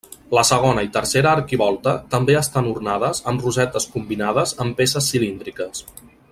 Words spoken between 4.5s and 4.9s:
amb